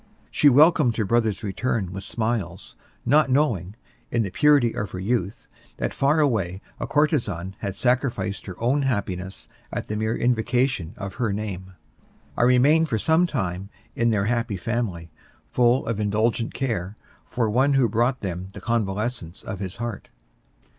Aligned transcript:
She 0.31 0.49
welcomed 0.49 0.97
her 0.97 1.05
brother's 1.05 1.43
return 1.43 1.91
with 1.91 2.03
smiles, 2.03 2.75
not 3.05 3.29
knowing, 3.29 3.75
in 4.09 4.23
the 4.23 4.31
purity 4.31 4.75
of 4.75 4.89
her 4.89 4.99
youth, 4.99 5.47
that 5.77 5.93
far 5.93 6.19
away 6.19 6.59
a 6.79 6.87
courtesan 6.87 7.55
had 7.59 7.75
sacrificed 7.75 8.47
her 8.47 8.59
own 8.59 8.81
happiness 8.81 9.47
at 9.71 9.89
the 9.89 9.95
mere 9.95 10.17
invocation 10.17 10.95
of 10.97 11.13
her 11.21 11.31
name. 11.31 11.73
I 12.35 12.41
remained 12.41 12.89
for 12.89 12.97
some 12.97 13.27
time 13.27 13.69
in 13.95 14.09
their 14.09 14.25
happy 14.25 14.57
family, 14.57 15.11
full 15.51 15.85
of 15.85 15.99
indulgent 15.99 16.55
care 16.55 16.97
for 17.29 17.47
one 17.47 17.73
who 17.73 17.87
brought 17.87 18.21
them 18.21 18.47
the 18.55 18.59
convalescence 18.59 19.43
of 19.43 19.59
his 19.59 19.75
heart. 19.75 20.09